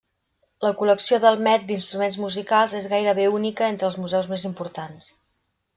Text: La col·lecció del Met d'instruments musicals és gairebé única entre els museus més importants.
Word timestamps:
La 0.67 0.71
col·lecció 0.79 1.19
del 1.25 1.37
Met 1.49 1.67
d'instruments 1.67 2.17
musicals 2.23 2.75
és 2.81 2.91
gairebé 2.95 3.29
única 3.37 3.69
entre 3.75 3.91
els 3.91 4.03
museus 4.07 4.35
més 4.35 4.49
importants. 4.53 5.17